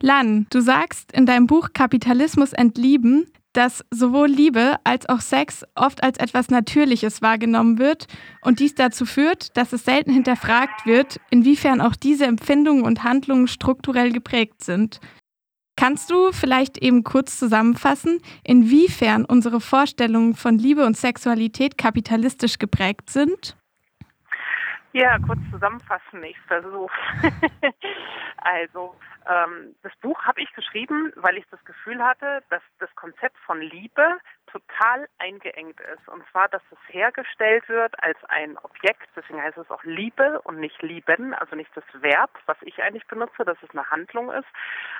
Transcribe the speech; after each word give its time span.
Lan, 0.00 0.46
du 0.50 0.60
sagst 0.60 1.12
in 1.12 1.26
deinem 1.26 1.46
Buch 1.46 1.70
Kapitalismus 1.72 2.52
entlieben, 2.52 3.26
dass 3.52 3.84
sowohl 3.90 4.28
Liebe 4.28 4.76
als 4.84 5.08
auch 5.08 5.20
Sex 5.20 5.64
oft 5.74 6.04
als 6.04 6.18
etwas 6.18 6.48
Natürliches 6.48 7.22
wahrgenommen 7.22 7.78
wird 7.78 8.06
und 8.42 8.60
dies 8.60 8.76
dazu 8.76 9.04
führt, 9.04 9.56
dass 9.56 9.72
es 9.72 9.84
selten 9.84 10.12
hinterfragt 10.12 10.86
wird, 10.86 11.18
inwiefern 11.30 11.80
auch 11.80 11.96
diese 11.96 12.26
Empfindungen 12.26 12.84
und 12.84 13.02
Handlungen 13.02 13.48
strukturell 13.48 14.12
geprägt 14.12 14.62
sind. 14.62 15.00
Kannst 15.74 16.10
du 16.10 16.30
vielleicht 16.32 16.78
eben 16.78 17.02
kurz 17.02 17.38
zusammenfassen, 17.38 18.20
inwiefern 18.44 19.24
unsere 19.24 19.60
Vorstellungen 19.60 20.34
von 20.34 20.58
Liebe 20.58 20.86
und 20.86 20.96
Sexualität 20.96 21.76
kapitalistisch 21.76 22.58
geprägt 22.58 23.10
sind? 23.10 23.57
Ja, 24.98 25.16
kurz 25.24 25.38
zusammenfassen, 25.52 26.24
ich 26.24 26.36
versuche. 26.48 26.90
also, 28.38 28.96
ähm, 29.28 29.76
das 29.84 29.94
Buch 30.02 30.20
habe 30.24 30.40
ich 30.40 30.52
geschrieben, 30.54 31.12
weil 31.14 31.36
ich 31.36 31.44
das 31.52 31.64
Gefühl 31.64 32.02
hatte, 32.02 32.42
dass 32.50 32.62
das 32.80 32.92
Konzept 32.96 33.38
von 33.46 33.60
Liebe 33.60 34.18
total 34.48 35.08
eingeengt 35.18 35.78
ist. 35.78 36.08
Und 36.08 36.24
zwar, 36.32 36.48
dass 36.48 36.62
es 36.72 36.78
hergestellt 36.92 37.68
wird 37.68 37.94
als 38.02 38.18
ein 38.24 38.58
Objekt, 38.58 39.08
deswegen 39.14 39.40
heißt 39.40 39.58
es 39.58 39.70
auch 39.70 39.84
Liebe 39.84 40.40
und 40.40 40.58
nicht 40.58 40.82
lieben, 40.82 41.32
also 41.32 41.54
nicht 41.54 41.70
das 41.76 41.84
Verb, 41.92 42.30
was 42.46 42.56
ich 42.62 42.82
eigentlich 42.82 43.06
benutze, 43.06 43.44
dass 43.44 43.62
es 43.62 43.70
eine 43.70 43.88
Handlung 43.88 44.32
ist 44.32 44.48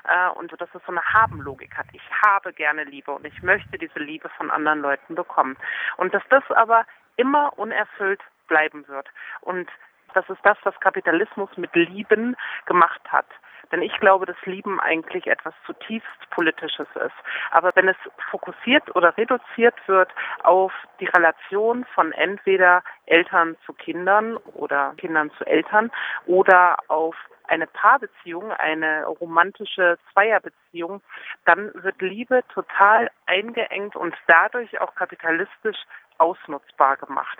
äh, 0.05 0.29
und 0.29 0.49
dass 0.61 0.73
es 0.73 0.81
so 0.85 0.93
eine 0.93 1.03
Haben-Logik 1.03 1.75
hat. 1.75 1.87
Ich 1.91 2.09
habe 2.25 2.53
gerne 2.53 2.85
Liebe 2.85 3.11
und 3.11 3.25
ich 3.25 3.43
möchte 3.43 3.77
diese 3.77 3.99
Liebe 3.99 4.29
von 4.37 4.49
anderen 4.49 4.79
Leuten 4.79 5.15
bekommen. 5.15 5.57
Und 5.97 6.13
dass 6.13 6.23
das 6.29 6.49
aber 6.51 6.85
immer 7.17 7.59
unerfüllt 7.59 8.21
bleiben 8.47 8.87
wird. 8.87 9.09
Und 9.41 9.69
das 10.13 10.29
ist 10.29 10.41
das, 10.43 10.57
was 10.63 10.79
Kapitalismus 10.79 11.49
mit 11.57 11.73
Lieben 11.75 12.35
gemacht 12.65 13.01
hat. 13.07 13.27
Denn 13.71 13.81
ich 13.81 13.93
glaube, 13.99 14.25
dass 14.25 14.37
Lieben 14.45 14.79
eigentlich 14.79 15.27
etwas 15.27 15.53
zutiefst 15.65 16.07
Politisches 16.31 16.87
ist. 16.95 17.15
Aber 17.51 17.71
wenn 17.75 17.87
es 17.87 17.97
fokussiert 18.31 18.95
oder 18.95 19.15
reduziert 19.17 19.75
wird 19.87 20.09
auf 20.43 20.73
die 20.99 21.05
Relation 21.05 21.85
von 21.93 22.11
entweder 22.13 22.83
Eltern 23.05 23.57
zu 23.65 23.73
Kindern 23.73 24.37
oder 24.37 24.93
Kindern 24.97 25.31
zu 25.37 25.45
Eltern 25.45 25.91
oder 26.25 26.77
auf 26.87 27.15
eine 27.47 27.67
Paarbeziehung, 27.67 28.51
eine 28.51 29.05
romantische 29.05 29.97
Zweierbeziehung, 30.13 31.01
dann 31.45 31.71
wird 31.73 31.99
Liebe 32.01 32.43
total 32.53 33.09
eingeengt 33.25 33.95
und 33.95 34.15
dadurch 34.27 34.79
auch 34.81 34.93
kapitalistisch 34.95 35.77
ausnutzbar 36.17 36.97
gemacht 36.97 37.39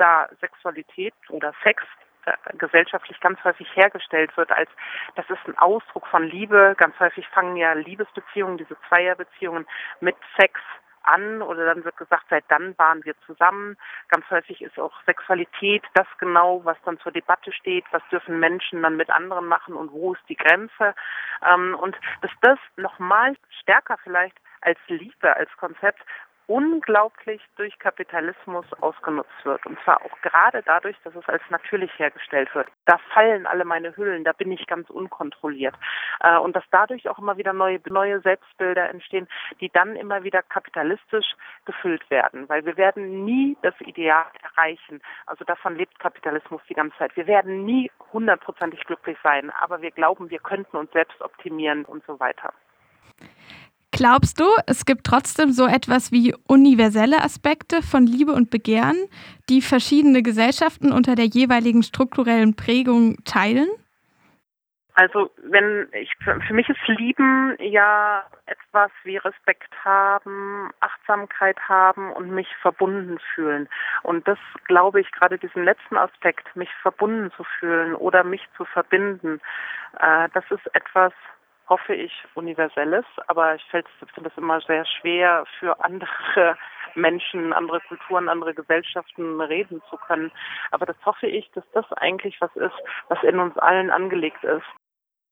da 0.00 0.28
Sexualität 0.40 1.14
oder 1.28 1.52
Sex 1.62 1.82
gesellschaftlich 2.58 3.18
ganz 3.20 3.42
häufig 3.44 3.68
hergestellt 3.74 4.36
wird, 4.36 4.50
als 4.52 4.70
das 5.16 5.28
ist 5.30 5.46
ein 5.46 5.58
Ausdruck 5.58 6.06
von 6.06 6.24
Liebe. 6.24 6.74
Ganz 6.76 6.98
häufig 7.00 7.26
fangen 7.28 7.56
ja 7.56 7.72
Liebesbeziehungen, 7.72 8.58
diese 8.58 8.76
Zweierbeziehungen 8.88 9.66
mit 10.00 10.16
Sex 10.38 10.60
an 11.02 11.42
oder 11.42 11.64
dann 11.64 11.84
wird 11.84 11.96
gesagt, 11.96 12.26
seit 12.30 12.44
dann 12.48 12.76
waren 12.78 13.04
wir 13.04 13.14
zusammen. 13.26 13.76
Ganz 14.08 14.28
häufig 14.30 14.60
ist 14.62 14.78
auch 14.78 14.92
Sexualität 15.06 15.82
das 15.94 16.06
genau, 16.18 16.64
was 16.64 16.76
dann 16.84 16.98
zur 17.00 17.12
Debatte 17.12 17.52
steht, 17.52 17.84
was 17.90 18.02
dürfen 18.10 18.38
Menschen 18.38 18.82
dann 18.82 18.96
mit 18.96 19.10
anderen 19.10 19.46
machen 19.46 19.74
und 19.74 19.92
wo 19.92 20.12
ist 20.12 20.22
die 20.28 20.36
Grenze. 20.36 20.94
Ähm, 21.42 21.74
und 21.80 21.96
dass 22.22 22.30
das 22.42 22.58
nochmal 22.76 23.36
stärker 23.62 23.96
vielleicht 24.02 24.36
als 24.60 24.78
Liebe, 24.88 25.34
als 25.34 25.50
Konzept 25.56 26.02
unglaublich 26.50 27.40
durch 27.54 27.78
Kapitalismus 27.78 28.66
ausgenutzt 28.80 29.44
wird. 29.44 29.64
Und 29.66 29.78
zwar 29.84 30.04
auch 30.04 30.20
gerade 30.20 30.62
dadurch, 30.64 30.96
dass 31.04 31.14
es 31.14 31.28
als 31.28 31.42
natürlich 31.48 31.96
hergestellt 31.96 32.52
wird. 32.56 32.66
Da 32.86 32.98
fallen 33.14 33.46
alle 33.46 33.64
meine 33.64 33.96
Hüllen, 33.96 34.24
da 34.24 34.32
bin 34.32 34.50
ich 34.50 34.66
ganz 34.66 34.90
unkontrolliert. 34.90 35.76
Äh, 36.18 36.36
und 36.38 36.56
dass 36.56 36.64
dadurch 36.72 37.08
auch 37.08 37.20
immer 37.20 37.36
wieder 37.36 37.52
neue, 37.52 37.80
neue 37.88 38.20
Selbstbilder 38.20 38.90
entstehen, 38.90 39.28
die 39.60 39.68
dann 39.68 39.94
immer 39.94 40.24
wieder 40.24 40.42
kapitalistisch 40.42 41.36
gefüllt 41.66 42.10
werden. 42.10 42.48
Weil 42.48 42.66
wir 42.66 42.76
werden 42.76 43.24
nie 43.24 43.56
das 43.62 43.80
Ideal 43.82 44.24
erreichen. 44.42 45.00
Also 45.26 45.44
davon 45.44 45.76
lebt 45.76 46.00
Kapitalismus 46.00 46.62
die 46.68 46.74
ganze 46.74 46.98
Zeit. 46.98 47.14
Wir 47.14 47.28
werden 47.28 47.64
nie 47.64 47.92
hundertprozentig 48.12 48.84
glücklich 48.86 49.18
sein, 49.22 49.50
aber 49.60 49.82
wir 49.82 49.92
glauben, 49.92 50.30
wir 50.30 50.40
könnten 50.40 50.76
uns 50.76 50.90
selbst 50.90 51.22
optimieren 51.22 51.84
und 51.84 52.04
so 52.06 52.18
weiter. 52.18 52.52
Glaubst 54.00 54.40
du, 54.40 54.46
es 54.66 54.86
gibt 54.86 55.04
trotzdem 55.04 55.50
so 55.50 55.66
etwas 55.66 56.10
wie 56.10 56.34
universelle 56.48 57.22
Aspekte 57.22 57.82
von 57.82 58.06
Liebe 58.06 58.32
und 58.32 58.48
Begehren, 58.48 58.96
die 59.50 59.60
verschiedene 59.60 60.22
Gesellschaften 60.22 60.90
unter 60.90 61.16
der 61.16 61.26
jeweiligen 61.26 61.82
strukturellen 61.82 62.56
Prägung 62.56 63.18
teilen? 63.26 63.68
Also 64.94 65.30
wenn 65.42 65.86
ich 65.92 66.10
für 66.24 66.54
mich 66.54 66.70
ist 66.70 66.78
Lieben 66.88 67.58
ja 67.60 68.24
etwas 68.46 68.90
wie 69.04 69.18
Respekt 69.18 69.70
haben, 69.84 70.70
Achtsamkeit 70.80 71.58
haben 71.68 72.10
und 72.12 72.30
mich 72.30 72.48
verbunden 72.62 73.18
fühlen. 73.34 73.68
Und 74.02 74.26
das 74.26 74.38
glaube 74.64 75.02
ich 75.02 75.12
gerade 75.12 75.36
diesen 75.36 75.62
letzten 75.62 75.98
Aspekt, 75.98 76.56
mich 76.56 76.70
verbunden 76.80 77.30
zu 77.36 77.44
fühlen 77.58 77.94
oder 77.94 78.24
mich 78.24 78.48
zu 78.56 78.64
verbinden, 78.64 79.42
äh, 79.98 80.30
das 80.32 80.44
ist 80.50 80.74
etwas, 80.74 81.12
hoffe 81.70 81.94
ich, 81.94 82.12
universelles, 82.34 83.06
aber 83.28 83.54
ich 83.54 83.64
finde 83.70 83.88
es 84.26 84.36
immer 84.36 84.60
sehr 84.60 84.84
schwer 84.84 85.44
für 85.58 85.82
andere 85.82 86.58
Menschen, 86.94 87.52
andere 87.52 87.80
Kulturen, 87.80 88.28
andere 88.28 88.52
Gesellschaften 88.52 89.40
reden 89.40 89.80
zu 89.88 89.96
können. 89.96 90.32
Aber 90.72 90.84
das 90.84 90.96
hoffe 91.06 91.28
ich, 91.28 91.48
dass 91.52 91.64
das 91.72 91.90
eigentlich 91.92 92.40
was 92.40 92.54
ist, 92.56 92.74
was 93.08 93.22
in 93.22 93.38
uns 93.38 93.56
allen 93.56 93.90
angelegt 93.90 94.42
ist. 94.42 94.66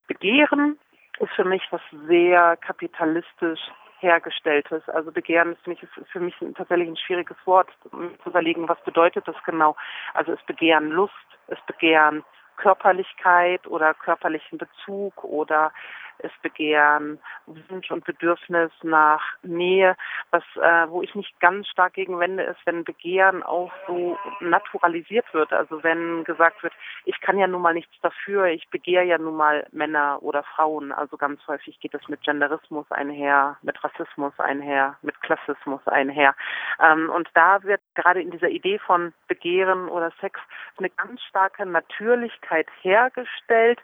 Begehren 0.06 0.78
ist 1.18 1.32
für 1.32 1.44
mich 1.44 1.62
was 1.70 1.82
sehr 2.06 2.56
kapitalistisch 2.56 3.60
hergestelltes. 3.98 4.88
Also 4.88 5.10
Begehren 5.10 5.54
ist, 5.54 5.66
nicht, 5.66 5.82
ist 5.82 6.10
für 6.12 6.20
mich 6.20 6.36
tatsächlich 6.56 6.88
ein 6.88 6.96
schwieriges 6.96 7.36
Wort, 7.44 7.68
um 7.90 8.16
zu 8.22 8.30
überlegen, 8.30 8.68
was 8.68 8.80
bedeutet 8.84 9.26
das 9.26 9.36
genau. 9.44 9.76
Also 10.14 10.32
es 10.32 10.42
Begehren 10.46 10.90
Lust, 10.90 11.12
es 11.48 11.58
Begehren 11.66 12.24
Körperlichkeit 12.58 13.66
oder 13.66 13.94
körperlichen 13.94 14.58
Bezug 14.58 15.24
oder 15.24 15.72
es 16.18 16.32
Begehren, 16.42 17.18
Wunsch 17.46 17.90
und 17.90 18.04
Bedürfnis 18.04 18.70
nach 18.82 19.22
Nähe. 19.42 19.96
Was, 20.30 20.42
äh, 20.56 20.88
wo 20.88 21.02
ich 21.02 21.14
nicht 21.14 21.38
ganz 21.40 21.68
stark 21.68 21.94
gegen 21.94 22.18
wende, 22.18 22.42
ist, 22.42 22.60
wenn 22.64 22.84
Begehren 22.84 23.42
auch 23.42 23.72
so 23.86 24.18
naturalisiert 24.40 25.32
wird. 25.32 25.52
Also 25.52 25.82
wenn 25.82 26.24
gesagt 26.24 26.62
wird, 26.62 26.72
ich 27.04 27.20
kann 27.20 27.38
ja 27.38 27.46
nun 27.46 27.62
mal 27.62 27.74
nichts 27.74 27.94
dafür, 28.02 28.46
ich 28.46 28.68
begehre 28.70 29.04
ja 29.04 29.18
nun 29.18 29.36
mal 29.36 29.66
Männer 29.72 30.18
oder 30.22 30.42
Frauen. 30.42 30.92
Also 30.92 31.16
ganz 31.16 31.40
häufig 31.46 31.78
geht 31.80 31.94
es 31.94 32.08
mit 32.08 32.22
Genderismus 32.22 32.90
einher, 32.90 33.56
mit 33.62 33.82
Rassismus 33.82 34.32
einher, 34.38 34.96
mit 35.02 35.20
Klassismus 35.22 35.86
einher. 35.86 36.34
Ähm, 36.80 37.10
und 37.10 37.28
da 37.34 37.62
wird 37.62 37.80
gerade 37.94 38.20
in 38.20 38.30
dieser 38.30 38.48
Idee 38.48 38.78
von 38.78 39.12
Begehren 39.26 39.88
oder 39.88 40.12
Sex 40.20 40.40
eine 40.76 40.90
ganz 40.90 41.20
starke 41.22 41.66
Natürlichkeit 41.66 42.68
hergestellt, 42.82 43.80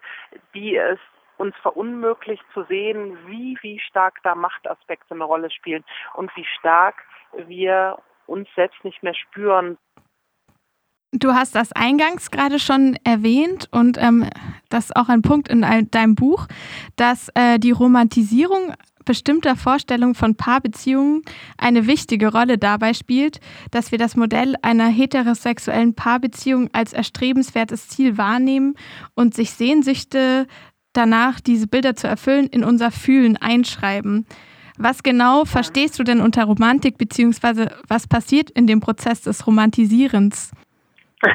die 0.53 0.75
es 0.75 0.99
uns 1.37 1.55
verunmöglicht 1.61 2.43
zu 2.53 2.63
sehen, 2.63 3.17
wie, 3.27 3.57
wie 3.61 3.79
stark 3.79 4.19
da 4.23 4.35
Machtaspekte 4.35 5.13
eine 5.13 5.23
Rolle 5.23 5.51
spielen 5.51 5.83
und 6.13 6.35
wie 6.35 6.45
stark 6.59 6.95
wir 7.47 7.97
uns 8.27 8.47
selbst 8.55 8.83
nicht 8.83 9.03
mehr 9.03 9.15
spüren. 9.15 9.77
Du 11.11 11.33
hast 11.33 11.55
das 11.55 11.71
eingangs 11.71 12.29
gerade 12.29 12.59
schon 12.59 12.97
erwähnt 13.05 13.69
und 13.71 13.97
ähm, 13.97 14.29
das 14.69 14.85
ist 14.85 14.95
auch 14.97 15.07
ein 15.07 15.21
Punkt 15.21 15.47
in 15.47 15.61
deinem 15.91 16.15
Buch, 16.15 16.47
dass 16.97 17.29
äh, 17.35 17.57
die 17.57 17.71
Romantisierung 17.71 18.73
bestimmter 19.05 19.55
Vorstellungen 19.55 20.15
von 20.15 20.35
Paarbeziehungen 20.35 21.21
eine 21.57 21.87
wichtige 21.87 22.31
Rolle 22.31 22.57
dabei 22.57 22.93
spielt, 22.93 23.39
dass 23.71 23.91
wir 23.91 23.99
das 23.99 24.15
Modell 24.15 24.55
einer 24.61 24.87
heterosexuellen 24.87 25.95
Paarbeziehung 25.95 26.69
als 26.73 26.91
erstrebenswertes 26.91 27.87
Ziel 27.87 28.17
wahrnehmen 28.17 28.75
und 29.13 29.35
sich 29.35 29.51
Sehnsüchte 29.51 30.47
danach, 30.95 31.39
diese 31.39 31.67
Bilder 31.67 31.95
zu 31.95 32.07
erfüllen, 32.07 32.47
in 32.47 32.63
unser 32.63 32.91
Fühlen 32.91 33.37
einschreiben. 33.37 34.25
Was 34.77 35.03
genau 35.03 35.45
verstehst 35.45 35.97
du 35.99 36.03
denn 36.03 36.19
unter 36.19 36.43
Romantik, 36.43 36.97
beziehungsweise 36.97 37.71
was 37.87 38.07
passiert 38.07 38.49
in 38.49 38.67
dem 38.67 38.81
Prozess 38.81 39.21
des 39.21 39.47
Romantisierens? 39.47 40.51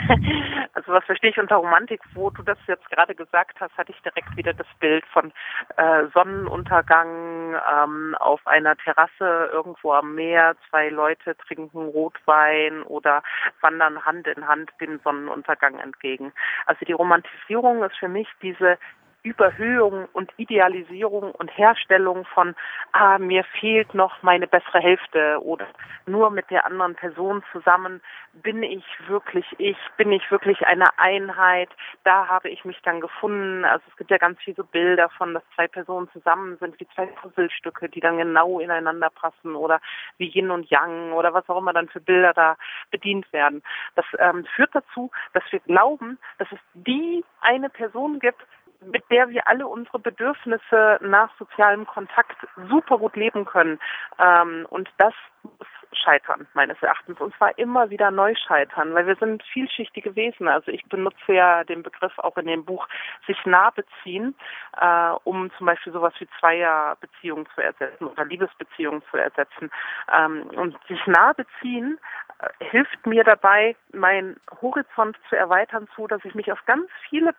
Also 0.72 0.92
was 0.92 1.04
verstehe 1.04 1.30
ich 1.30 1.38
unter 1.38 1.56
Romantik? 1.56 2.00
Wo 2.14 2.30
du 2.30 2.42
das 2.42 2.56
jetzt 2.66 2.88
gerade 2.90 3.14
gesagt 3.14 3.60
hast, 3.60 3.76
hatte 3.76 3.92
ich 3.92 4.00
direkt 4.02 4.36
wieder 4.36 4.54
das 4.54 4.66
Bild 4.78 5.04
von 5.06 5.32
äh, 5.76 6.06
Sonnenuntergang 6.14 7.54
ähm, 7.54 8.16
auf 8.18 8.40
einer 8.46 8.76
Terrasse 8.76 9.50
irgendwo 9.52 9.92
am 9.92 10.14
Meer. 10.14 10.56
Zwei 10.70 10.88
Leute 10.88 11.36
trinken 11.36 11.88
Rotwein 11.88 12.82
oder 12.84 13.22
wandern 13.60 14.04
Hand 14.06 14.26
in 14.26 14.46
Hand 14.46 14.70
dem 14.80 15.00
Sonnenuntergang 15.04 15.78
entgegen. 15.78 16.32
Also 16.66 16.84
die 16.86 16.92
Romantisierung 16.92 17.82
ist 17.82 17.96
für 17.98 18.08
mich 18.08 18.28
diese 18.40 18.78
Überhöhung 19.22 20.08
und 20.12 20.32
Idealisierung 20.36 21.32
und 21.32 21.48
Herstellung 21.56 22.24
von, 22.26 22.54
ah, 22.92 23.18
mir 23.18 23.44
fehlt 23.60 23.94
noch 23.94 24.22
meine 24.22 24.46
bessere 24.46 24.80
Hälfte 24.80 25.38
oder 25.42 25.66
nur 26.06 26.30
mit 26.30 26.50
der 26.50 26.66
anderen 26.66 26.94
Person 26.94 27.42
zusammen 27.52 28.00
bin 28.32 28.62
ich 28.62 28.84
wirklich 29.08 29.44
ich, 29.58 29.76
bin 29.96 30.12
ich 30.12 30.30
wirklich 30.30 30.66
eine 30.66 30.86
Einheit, 30.98 31.68
da 32.04 32.28
habe 32.28 32.48
ich 32.48 32.64
mich 32.64 32.80
dann 32.82 33.00
gefunden. 33.00 33.64
Also 33.64 33.84
es 33.90 33.96
gibt 33.96 34.10
ja 34.10 34.18
ganz 34.18 34.38
viele 34.40 34.64
Bilder 34.64 35.08
von, 35.10 35.34
dass 35.34 35.42
zwei 35.54 35.66
Personen 35.66 36.08
zusammen 36.12 36.56
sind, 36.58 36.78
wie 36.78 36.86
zwei 36.94 37.06
Puzzlestücke, 37.06 37.88
die 37.88 38.00
dann 38.00 38.18
genau 38.18 38.60
ineinander 38.60 39.10
passen 39.10 39.54
oder 39.56 39.80
wie 40.18 40.28
Yin 40.28 40.50
und 40.50 40.70
Yang 40.70 41.12
oder 41.12 41.34
was 41.34 41.48
auch 41.48 41.58
immer 41.58 41.72
dann 41.72 41.88
für 41.88 42.00
Bilder 42.00 42.32
da 42.32 42.56
bedient 42.90 43.30
werden. 43.32 43.62
Das 43.96 44.06
ähm, 44.18 44.46
führt 44.54 44.74
dazu, 44.74 45.10
dass 45.32 45.42
wir 45.50 45.60
glauben, 45.60 46.18
dass 46.38 46.48
es 46.52 46.58
die 46.74 47.24
eine 47.40 47.68
Person 47.68 48.18
gibt, 48.20 48.40
mit 48.80 49.04
der 49.10 49.28
wir 49.28 49.46
alle 49.46 49.66
unsere 49.66 49.98
Bedürfnisse 49.98 50.98
nach 51.02 51.30
sozialem 51.38 51.86
Kontakt 51.86 52.36
super 52.68 52.98
gut 52.98 53.16
leben 53.16 53.44
können. 53.44 53.78
Ähm, 54.18 54.66
und 54.70 54.88
das 54.98 55.14
muss 55.42 55.68
scheitern, 55.92 56.46
meines 56.54 56.80
Erachtens. 56.82 57.20
Und 57.20 57.34
zwar 57.36 57.56
immer 57.58 57.90
wieder 57.90 58.10
neu 58.10 58.34
scheitern, 58.34 58.94
weil 58.94 59.06
wir 59.06 59.16
sind 59.16 59.42
vielschichtige 59.42 60.14
Wesen. 60.14 60.48
Also 60.48 60.70
ich 60.70 60.84
benutze 60.86 61.32
ja 61.32 61.64
den 61.64 61.82
Begriff 61.82 62.16
auch 62.18 62.36
in 62.36 62.46
dem 62.46 62.64
Buch 62.64 62.86
sich 63.26 63.36
nah 63.44 63.70
beziehen, 63.70 64.34
äh, 64.80 65.10
um 65.24 65.50
zum 65.56 65.66
Beispiel 65.66 65.92
sowas 65.92 66.14
wie 66.18 66.28
Zweierbeziehungen 66.38 67.46
zu 67.54 67.60
ersetzen 67.60 68.06
oder 68.06 68.24
Liebesbeziehungen 68.24 69.02
zu 69.10 69.16
ersetzen. 69.16 69.70
Ähm, 70.16 70.44
und 70.56 70.76
sich 70.86 71.04
nah 71.06 71.32
beziehen 71.32 71.98
äh, 72.38 72.64
hilft 72.64 73.06
mir 73.06 73.24
dabei, 73.24 73.76
meinen 73.92 74.40
Horizont 74.62 75.16
zu 75.28 75.36
erweitern, 75.36 75.88
so 75.96 76.06
dass 76.06 76.24
ich 76.24 76.34
mich 76.34 76.50
auf 76.52 76.64
ganz 76.66 76.88
viele 77.08 77.34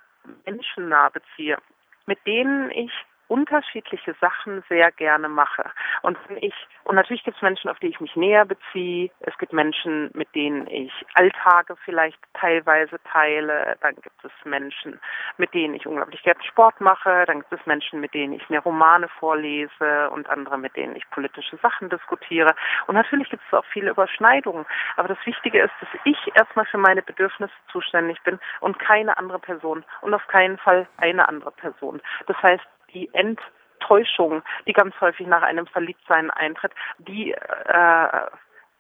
Menschen 0.45 0.89
nah 0.89 1.09
beziehe, 1.09 1.57
mit 2.06 2.25
denen 2.25 2.71
ich 2.71 2.91
unterschiedliche 3.31 4.13
Sachen 4.19 4.61
sehr 4.67 4.91
gerne 4.91 5.29
mache. 5.29 5.71
Und 6.01 6.17
wenn 6.27 6.37
ich, 6.37 6.53
und 6.83 6.95
natürlich 6.95 7.23
gibt 7.23 7.37
es 7.37 7.41
Menschen, 7.41 7.69
auf 7.69 7.79
die 7.79 7.87
ich 7.87 8.01
mich 8.01 8.13
näher 8.17 8.43
beziehe. 8.43 9.09
Es 9.21 9.37
gibt 9.37 9.53
Menschen, 9.53 10.11
mit 10.13 10.27
denen 10.35 10.67
ich 10.67 10.91
Alltage 11.13 11.77
vielleicht 11.85 12.19
teilweise 12.33 12.99
teile. 13.09 13.77
Dann 13.81 13.95
gibt 13.95 14.23
es 14.25 14.31
Menschen, 14.43 14.99
mit 15.37 15.53
denen 15.53 15.75
ich 15.75 15.87
unglaublich 15.87 16.21
gerne 16.23 16.43
Sport 16.43 16.81
mache. 16.81 17.23
Dann 17.25 17.39
gibt 17.39 17.53
es 17.53 17.65
Menschen, 17.65 18.01
mit 18.01 18.13
denen 18.13 18.33
ich 18.33 18.49
mir 18.49 18.59
Romane 18.59 19.07
vorlese 19.07 20.09
und 20.09 20.29
andere, 20.29 20.57
mit 20.57 20.75
denen 20.75 20.97
ich 20.97 21.09
politische 21.11 21.55
Sachen 21.57 21.89
diskutiere. 21.89 22.53
Und 22.87 22.95
natürlich 22.95 23.29
gibt 23.29 23.43
es 23.47 23.57
auch 23.57 23.65
viele 23.71 23.91
Überschneidungen. 23.91 24.65
Aber 24.97 25.07
das 25.07 25.25
Wichtige 25.25 25.61
ist, 25.61 25.73
dass 25.79 25.89
ich 26.03 26.17
erstmal 26.35 26.65
für 26.65 26.79
meine 26.79 27.01
Bedürfnisse 27.01 27.53
zuständig 27.71 28.21
bin 28.23 28.39
und 28.59 28.77
keine 28.77 29.17
andere 29.17 29.39
Person 29.39 29.85
und 30.01 30.13
auf 30.13 30.27
keinen 30.27 30.57
Fall 30.57 30.85
eine 30.97 31.29
andere 31.29 31.51
Person. 31.51 32.01
Das 32.27 32.35
heißt, 32.43 32.65
die 32.93 33.09
Enttäuschung, 33.13 34.43
die 34.67 34.73
ganz 34.73 34.99
häufig 35.01 35.27
nach 35.27 35.41
einem 35.41 35.67
Verliebtsein 35.67 36.29
eintritt, 36.31 36.73
die 36.99 37.31
äh, 37.31 38.27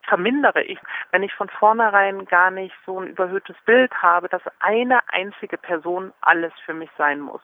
vermindere 0.03 0.63
ich, 0.63 0.79
wenn 1.11 1.23
ich 1.23 1.33
von 1.33 1.49
vornherein 1.49 2.25
gar 2.25 2.51
nicht 2.51 2.75
so 2.85 2.99
ein 2.99 3.07
überhöhtes 3.07 3.55
Bild 3.65 3.93
habe, 4.01 4.29
dass 4.29 4.41
eine 4.59 4.99
einzige 5.09 5.57
Person 5.57 6.13
alles 6.21 6.53
für 6.65 6.73
mich 6.73 6.89
sein 6.97 7.19
muss 7.19 7.41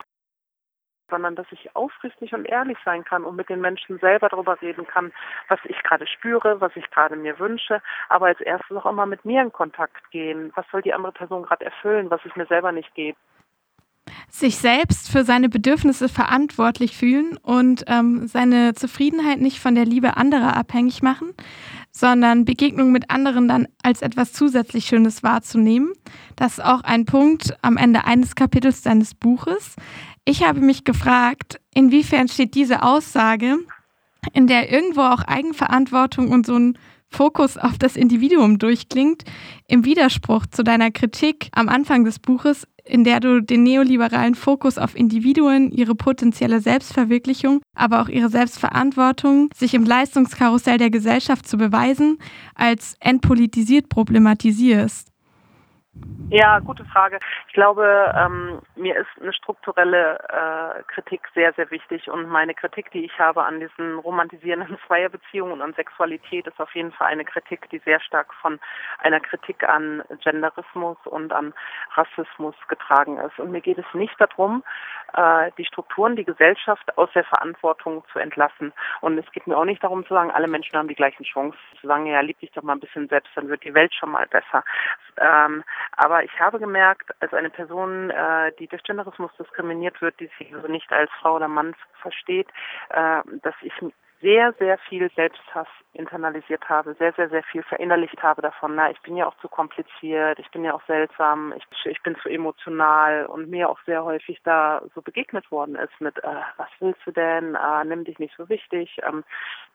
sondern 1.09 1.35
dass 1.35 1.47
ich 1.51 1.75
aufrichtig 1.75 2.33
und 2.33 2.45
ehrlich 2.45 2.77
sein 2.83 3.03
kann 3.03 3.23
und 3.23 3.35
mit 3.35 3.49
den 3.49 3.61
Menschen 3.61 3.99
selber 3.99 4.29
darüber 4.29 4.61
reden 4.61 4.85
kann, 4.85 5.13
was 5.47 5.59
ich 5.65 5.81
gerade 5.83 6.07
spüre, 6.07 6.59
was 6.61 6.75
ich 6.75 6.89
gerade 6.91 7.15
mir 7.15 7.39
wünsche, 7.39 7.81
aber 8.09 8.27
als 8.27 8.41
erstes 8.41 8.77
auch 8.77 8.85
immer 8.85 9.05
mit 9.05 9.23
mir 9.25 9.41
in 9.41 9.51
Kontakt 9.51 10.11
gehen. 10.11 10.51
Was 10.55 10.65
soll 10.71 10.81
die 10.81 10.93
andere 10.93 11.13
Person 11.13 11.43
gerade 11.43 11.65
erfüllen, 11.65 12.09
was 12.09 12.23
ich 12.25 12.35
mir 12.35 12.45
selber 12.45 12.71
nicht 12.71 12.93
gebe? 12.95 13.17
Sich 14.29 14.57
selbst 14.57 15.09
für 15.09 15.23
seine 15.23 15.49
Bedürfnisse 15.49 16.09
verantwortlich 16.09 16.95
fühlen 16.95 17.37
und 17.37 17.83
ähm, 17.87 18.27
seine 18.27 18.73
Zufriedenheit 18.73 19.39
nicht 19.39 19.59
von 19.59 19.75
der 19.75 19.85
Liebe 19.85 20.17
anderer 20.17 20.55
abhängig 20.55 21.01
machen, 21.01 21.33
sondern 21.91 22.45
Begegnungen 22.45 22.91
mit 22.91 23.09
anderen 23.09 23.47
dann 23.47 23.67
als 23.81 24.01
etwas 24.01 24.33
zusätzlich 24.33 24.85
Schönes 24.85 25.23
wahrzunehmen. 25.23 25.93
Das 26.35 26.59
ist 26.59 26.63
auch 26.63 26.81
ein 26.81 27.05
Punkt 27.05 27.55
am 27.61 27.77
Ende 27.77 28.05
eines 28.05 28.35
Kapitels 28.35 28.81
deines 28.81 29.15
Buches. 29.15 29.75
Ich 30.25 30.43
habe 30.43 30.59
mich 30.59 30.83
gefragt, 30.83 31.59
inwiefern 31.73 32.27
steht 32.27 32.53
diese 32.55 32.83
Aussage, 32.83 33.57
in 34.33 34.47
der 34.47 34.71
irgendwo 34.71 35.01
auch 35.01 35.21
Eigenverantwortung 35.21 36.29
und 36.29 36.45
so 36.45 36.57
ein 36.57 36.77
Fokus 37.09 37.57
auf 37.57 37.77
das 37.77 37.95
Individuum 37.95 38.59
durchklingt, 38.59 39.23
im 39.67 39.85
Widerspruch 39.85 40.45
zu 40.45 40.63
deiner 40.63 40.91
Kritik 40.91 41.49
am 41.53 41.69
Anfang 41.69 42.03
des 42.03 42.19
Buches, 42.19 42.67
in 42.87 43.03
der 43.03 43.19
du 43.19 43.41
den 43.41 43.63
neoliberalen 43.63 44.35
Fokus 44.35 44.77
auf 44.77 44.95
Individuen, 44.95 45.71
ihre 45.71 45.95
potenzielle 45.95 46.61
Selbstverwirklichung, 46.61 47.61
aber 47.75 48.01
auch 48.01 48.09
ihre 48.09 48.29
Selbstverantwortung, 48.29 49.49
sich 49.55 49.73
im 49.73 49.85
Leistungskarussell 49.85 50.77
der 50.77 50.89
Gesellschaft 50.89 51.47
zu 51.47 51.57
beweisen, 51.57 52.17
als 52.55 52.95
entpolitisiert 52.99 53.89
problematisierst. 53.89 55.11
Ja, 56.29 56.59
gute 56.59 56.83
Frage. 56.83 57.19
Ich 57.47 57.53
glaube, 57.53 58.13
ähm, 58.17 58.59
mir 58.75 58.97
ist 58.97 59.07
eine 59.21 59.31
strukturelle 59.31 60.19
äh, 60.27 60.83
Kritik 60.83 61.21
sehr, 61.33 61.53
sehr 61.53 61.71
wichtig 61.71 62.09
und 62.09 62.27
meine 62.27 62.53
Kritik, 62.53 62.91
die 62.91 63.05
ich 63.05 63.17
habe 63.17 63.45
an 63.45 63.61
diesen 63.61 63.99
romantisierenden 63.99 64.77
Zweierbeziehungen 64.87 65.53
und 65.53 65.61
an 65.61 65.73
Sexualität, 65.75 66.45
ist 66.45 66.59
auf 66.59 66.75
jeden 66.75 66.91
Fall 66.91 67.07
eine 67.07 67.23
Kritik, 67.23 67.69
die 67.69 67.79
sehr 67.79 68.01
stark 68.01 68.33
von 68.41 68.59
einer 68.99 69.21
Kritik 69.21 69.63
an 69.63 70.03
Genderismus 70.21 70.97
und 71.05 71.31
an 71.31 71.53
Rassismus 71.95 72.55
getragen 72.67 73.17
ist. 73.19 73.39
Und 73.39 73.51
mir 73.51 73.61
geht 73.61 73.77
es 73.77 73.93
nicht 73.93 74.19
darum, 74.19 74.63
äh, 75.13 75.51
die 75.57 75.65
Strukturen, 75.65 76.15
die 76.15 76.25
Gesellschaft 76.25 76.97
aus 76.97 77.09
der 77.13 77.23
Verantwortung 77.23 78.03
zu 78.11 78.19
entlassen. 78.19 78.73
Und 79.01 79.17
es 79.17 79.31
geht 79.31 79.47
mir 79.47 79.57
auch 79.57 79.65
nicht 79.65 79.83
darum 79.83 80.05
zu 80.05 80.13
sagen, 80.13 80.31
alle 80.31 80.47
Menschen 80.47 80.77
haben 80.77 80.87
die 80.87 80.95
gleichen 80.95 81.23
Chancen. 81.23 81.57
Zu 81.79 81.87
sagen, 81.87 82.05
ja, 82.05 82.19
lieb 82.21 82.39
dich 82.39 82.51
doch 82.51 82.63
mal 82.63 82.73
ein 82.73 82.79
bisschen 82.79 83.07
selbst, 83.07 83.31
dann 83.35 83.49
wird 83.49 83.63
die 83.63 83.73
Welt 83.73 83.93
schon 83.93 84.11
mal 84.11 84.27
besser. 84.27 84.63
Ähm, 85.17 85.63
aber 85.95 86.23
ich 86.23 86.39
habe 86.39 86.59
gemerkt, 86.59 87.09
als 87.21 87.33
eine 87.33 87.49
Person, 87.49 88.09
äh, 88.09 88.51
die 88.59 88.67
durch 88.67 88.83
Genderismus 88.83 89.31
diskriminiert 89.39 90.01
wird, 90.01 90.19
die 90.19 90.29
sich 90.37 90.53
also 90.53 90.67
nicht 90.67 90.91
als 90.91 91.09
Frau 91.21 91.35
oder 91.35 91.47
Mann 91.47 91.75
versteht, 92.01 92.47
äh, 92.89 93.21
dass 93.41 93.55
ich 93.61 93.73
sehr, 94.21 94.53
sehr 94.53 94.77
viel 94.77 95.09
Selbsthass 95.15 95.67
internalisiert 95.93 96.67
habe, 96.69 96.95
sehr, 96.95 97.13
sehr, 97.13 97.29
sehr 97.29 97.43
viel 97.43 97.63
verinnerlicht 97.63 98.21
habe 98.21 98.41
davon, 98.41 98.75
na, 98.75 98.89
ich 98.89 98.99
bin 99.01 99.15
ja 99.15 99.27
auch 99.27 99.37
zu 99.37 99.47
kompliziert, 99.47 100.39
ich 100.39 100.49
bin 100.51 100.63
ja 100.63 100.73
auch 100.73 100.85
seltsam, 100.87 101.53
ich, 101.55 101.65
ich 101.85 102.01
bin 102.03 102.15
zu 102.17 102.29
emotional 102.29 103.25
und 103.25 103.49
mir 103.49 103.69
auch 103.69 103.79
sehr 103.85 104.03
häufig 104.03 104.39
da 104.43 104.81
so 104.95 105.01
begegnet 105.01 105.49
worden 105.51 105.75
ist 105.75 105.99
mit, 105.99 106.17
äh, 106.23 106.35
was 106.57 106.69
willst 106.79 107.01
du 107.05 107.11
denn, 107.11 107.55
äh, 107.55 107.83
nimm 107.85 108.03
dich 108.03 108.19
nicht 108.19 108.35
so 108.37 108.49
wichtig 108.49 108.97
ähm, 109.03 109.23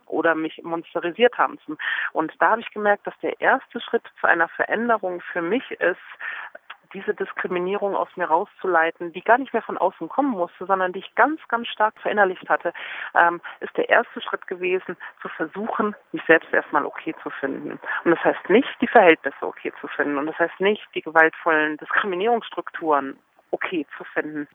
oder 0.06 0.35
mich 0.35 0.61
monsterisiert 0.62 1.39
haben. 1.39 1.59
Und 2.12 2.33
da 2.41 2.50
habe 2.50 2.61
ich 2.61 2.71
gemerkt, 2.71 3.06
dass 3.06 3.19
der 3.23 3.41
erste 3.41 3.81
Schritt 3.81 4.05
zu 4.21 4.27
einer 4.27 4.49
Veränderung 4.49 5.21
für 5.33 5.43
mich 5.43 5.71
ist, 5.73 6.00
diese 6.94 7.15
Diskriminierung 7.15 7.97
aus 7.97 8.09
mir 8.17 8.27
rauszuleiten, 8.27 9.12
die 9.12 9.23
gar 9.23 9.39
nicht 9.39 9.53
mehr 9.53 9.62
von 9.62 9.79
außen 9.79 10.09
kommen 10.09 10.31
musste, 10.31 10.67
sondern 10.67 10.93
die 10.93 11.00
ich 11.00 11.15
ganz, 11.15 11.41
ganz 11.49 11.69
stark 11.69 11.94
verinnerlicht 12.00 12.49
hatte, 12.49 12.73
ähm, 13.15 13.41
ist 13.61 13.77
der 13.77 13.89
erste 13.89 14.21
Schritt 14.21 14.47
gewesen, 14.47 14.96
zu 15.20 15.29
versuchen, 15.29 15.94
mich 16.13 16.22
selbst 16.27 16.53
erstmal 16.53 16.84
okay 16.84 17.15
zu 17.22 17.31
finden. 17.31 17.79
Und 18.05 18.11
das 18.11 18.25
heißt 18.25 18.49
nicht, 18.49 18.69
die 18.81 18.89
Verhältnisse 18.89 19.46
okay 19.46 19.72
zu 19.81 19.89
finden. 19.89 20.19
Und 20.19 20.27
das 20.27 20.39
heißt 20.39 20.61
nicht, 20.61 20.87
die 20.94 21.03
gewaltvollen 21.03 21.77
Diskriminierungsstrukturen 21.79 23.19
okay 23.53 23.87
zu 23.97 24.05
finden. 24.05 24.49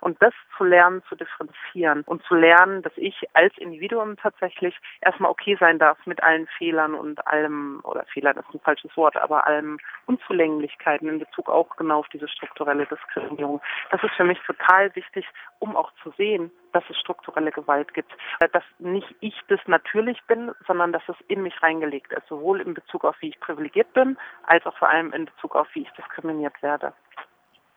Und 0.00 0.20
das 0.22 0.32
zu 0.56 0.64
lernen, 0.64 1.02
zu 1.08 1.16
differenzieren 1.16 2.02
und 2.02 2.22
zu 2.24 2.34
lernen, 2.34 2.82
dass 2.82 2.92
ich 2.96 3.28
als 3.34 3.56
Individuum 3.58 4.16
tatsächlich 4.16 4.74
erstmal 5.00 5.30
okay 5.30 5.56
sein 5.58 5.78
darf 5.78 5.98
mit 6.06 6.22
allen 6.22 6.46
Fehlern 6.58 6.94
und 6.94 7.26
allem, 7.26 7.80
oder 7.84 8.04
Fehlern 8.06 8.36
ist 8.36 8.54
ein 8.54 8.60
falsches 8.60 8.96
Wort, 8.96 9.16
aber 9.16 9.46
allem 9.46 9.78
Unzulänglichkeiten 10.06 11.08
in 11.08 11.18
Bezug 11.18 11.50
auch 11.50 11.76
genau 11.76 12.00
auf 12.00 12.08
diese 12.08 12.28
strukturelle 12.28 12.86
Diskriminierung. 12.86 13.60
Das 13.90 14.02
ist 14.02 14.14
für 14.14 14.24
mich 14.24 14.40
total 14.46 14.94
wichtig, 14.94 15.26
um 15.58 15.76
auch 15.76 15.92
zu 16.02 16.10
sehen, 16.12 16.50
dass 16.72 16.84
es 16.90 16.98
strukturelle 16.98 17.52
Gewalt 17.52 17.94
gibt. 17.94 18.12
Dass 18.52 18.64
nicht 18.78 19.14
ich 19.20 19.34
das 19.48 19.60
natürlich 19.66 20.22
bin, 20.24 20.52
sondern 20.66 20.92
dass 20.92 21.02
es 21.08 21.16
in 21.28 21.42
mich 21.42 21.62
reingelegt 21.62 22.12
ist, 22.12 22.26
sowohl 22.28 22.60
in 22.60 22.74
Bezug 22.74 23.04
auf 23.04 23.16
wie 23.20 23.30
ich 23.30 23.40
privilegiert 23.40 23.92
bin, 23.94 24.18
als 24.46 24.64
auch 24.66 24.76
vor 24.76 24.88
allem 24.88 25.12
in 25.12 25.24
Bezug 25.24 25.56
auf 25.56 25.68
wie 25.74 25.82
ich 25.82 25.90
diskriminiert 25.92 26.62
werde. 26.62 26.92